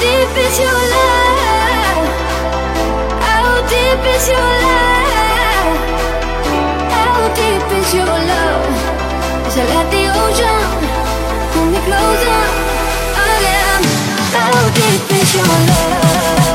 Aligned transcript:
deep 0.00 0.32
is 0.44 0.58
your 0.58 0.80
love? 0.94 2.06
How 3.26 3.48
deep 3.68 4.02
is 4.14 4.24
your 4.32 4.50
love? 4.66 5.76
How 6.96 7.16
deep 7.38 7.68
is 7.78 7.94
your 7.94 8.14
love? 8.30 9.46
Is 9.46 9.56
it 9.60 9.68
like 9.74 9.90
the 9.94 10.04
ocean 10.22 10.68
pull 11.52 11.66
me 11.72 11.80
closer 11.86 12.42
again? 13.28 13.82
How 14.36 14.56
deep 14.78 15.12
is 15.20 15.34
your 15.34 15.44
love? 15.46 16.49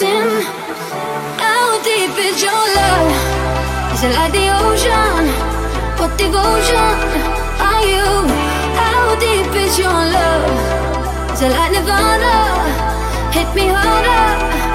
sin. 0.00 0.30
How 1.44 1.66
deep 1.84 2.16
is 2.28 2.40
your 2.40 2.62
love? 2.78 3.12
Is 3.92 4.02
it 4.06 4.12
like 4.16 4.32
the 4.32 4.46
ocean? 4.64 5.24
What 6.00 6.12
devotion 6.16 6.94
are 7.68 7.84
you? 7.92 8.08
How 8.80 9.02
deep 9.24 9.52
is 9.64 9.78
your 9.78 10.00
love? 10.16 10.46
Is 11.32 11.42
it 11.42 11.52
like 11.52 11.72
nirvana? 11.72 12.34
Hit 13.36 13.48
me 13.54 13.66
harder. 13.76 14.69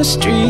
the 0.00 0.04
street. 0.04 0.49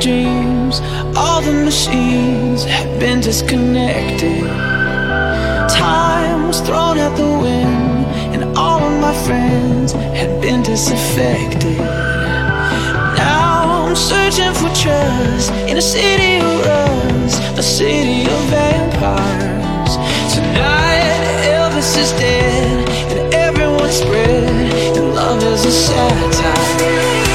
Dreams, 0.00 0.80
all 1.16 1.40
the 1.40 1.52
machines 1.52 2.64
had 2.64 3.00
been 3.00 3.20
disconnected. 3.20 4.44
Time 5.68 6.46
was 6.46 6.60
thrown 6.60 6.98
out 6.98 7.16
the 7.16 7.24
wind, 7.24 8.06
and 8.34 8.44
all 8.56 8.82
of 8.82 9.00
my 9.00 9.14
friends 9.26 9.92
had 9.92 10.40
been 10.40 10.62
disaffected. 10.62 11.78
Now 13.16 13.86
I'm 13.86 13.96
searching 13.96 14.52
for 14.54 14.70
trust 14.74 15.52
in 15.70 15.76
a 15.76 15.82
city 15.82 16.36
of 16.38 16.66
runs, 16.66 17.34
a 17.58 17.62
city 17.62 18.22
of 18.30 18.40
vampires. 18.50 19.92
Tonight, 20.34 21.22
Elvis 21.56 21.96
is 21.96 22.12
dead, 22.12 22.88
and 23.12 23.34
everyone's 23.34 23.94
spread, 23.94 24.96
and 24.96 25.14
love 25.14 25.42
is 25.42 25.64
a 25.64 25.72
satire. 25.72 27.27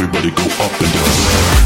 Everybody 0.00 0.30
go 0.30 0.44
up 0.62 0.80
and 0.80 0.92
down. 0.92 1.57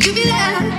give 0.00 0.16
you 0.16 0.24
that. 0.24 0.69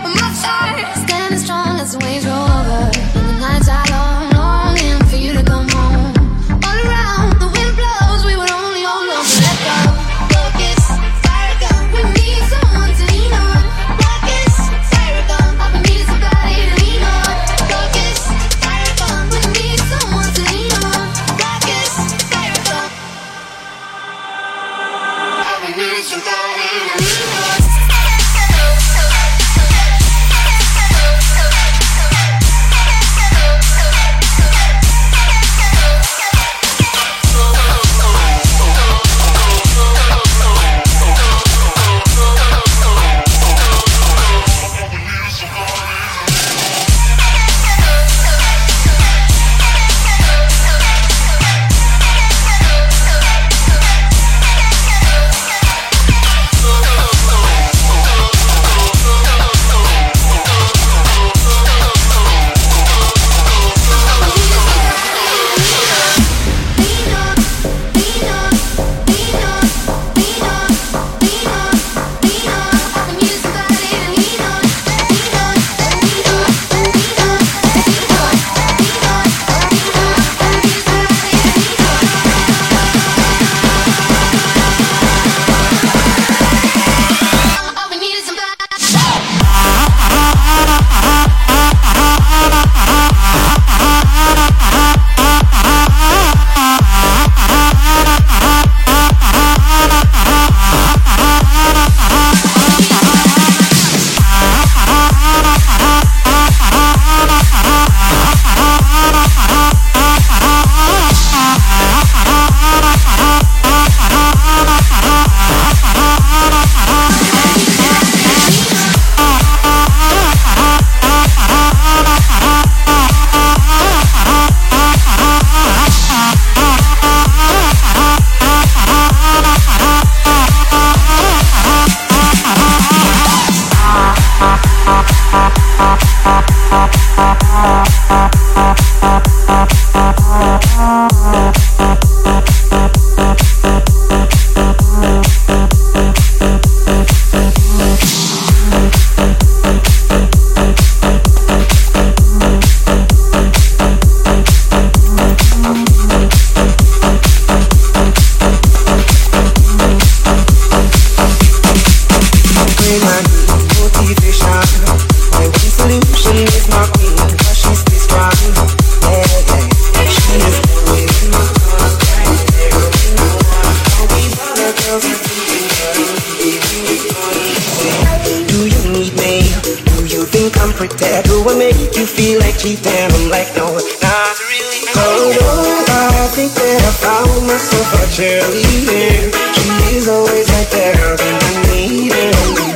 like 182.41 182.60
me, 182.63 182.75
then 182.75 183.12
I'm 183.12 183.30
like, 183.30 183.49
no, 183.56 183.65
not 183.73 184.36
really. 184.49 184.82
Oh 184.97 185.32
no, 185.38 185.49
I 185.89 186.27
think 186.34 186.54
that 186.54 186.82
I 186.82 186.91
found 187.01 187.47
myself 187.47 187.89
a 187.93 188.06
cheerleader. 188.15 189.32
She 189.58 189.97
is 189.97 190.08
always 190.08 190.47
right 190.49 190.69
there 190.71 191.15
when 191.17 191.36
I 191.38 191.54
need 191.71 192.13
her. 192.13 192.32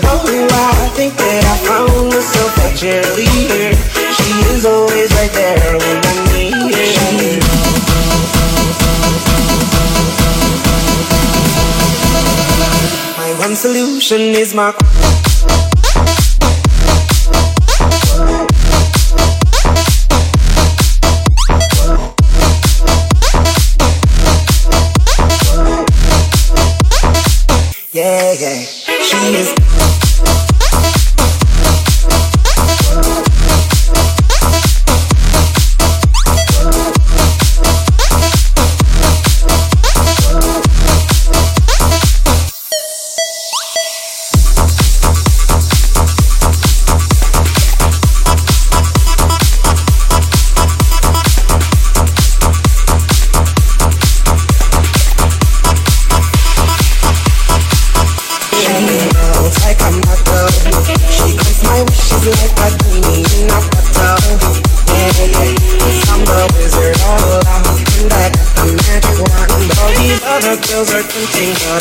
Oh, 0.08 0.24
I 0.24 0.90
think 0.96 1.14
that 1.18 1.44
I 1.44 1.56
found 1.68 2.14
myself 2.14 2.58
a 2.58 2.70
cheerleader. 2.78 3.74
She 4.18 4.32
is 4.54 4.66
always 4.66 5.12
right 5.14 5.34
there 5.34 5.78
when 5.78 5.98
I 6.02 6.16
need 6.32 6.54
her. 6.74 6.96
My 13.18 13.32
one 13.40 13.56
solution 13.56 14.22
is 14.22 14.54
my. 14.54 15.15
single 71.36 71.75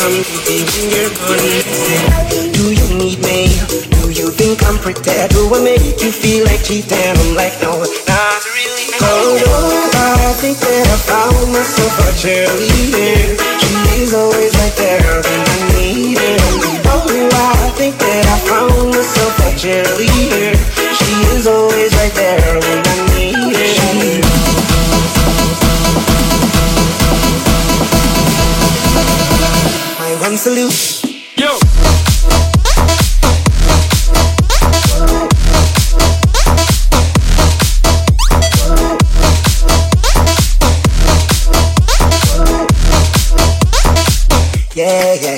yeah, 44.85 45.13
yeah. 45.13 45.34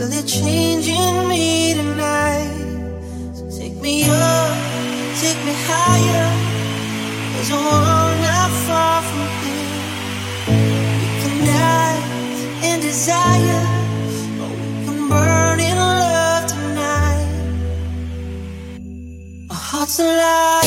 Feel 0.00 0.14
it 0.14 0.34
in 0.88 1.28
me 1.28 1.74
tonight. 1.74 3.34
So 3.34 3.44
take 3.50 3.76
me 3.82 4.04
up, 4.08 4.56
take 5.20 5.36
me 5.44 5.52
higher. 5.68 6.28
There's 7.34 7.50
a 7.50 7.60
world 7.68 8.16
not 8.24 8.50
far 8.64 9.02
from 9.02 9.28
here. 9.42 9.68
We 10.48 11.08
can 11.20 11.36
die 11.44 12.00
in 12.68 12.80
desire, 12.80 13.62
or 14.40 14.48
we 14.48 14.68
can 14.86 14.98
burn 15.10 15.60
in 15.60 15.76
love 15.76 16.46
tonight. 16.46 17.28
Our 19.50 19.56
hearts 19.56 19.98
alive. 19.98 20.59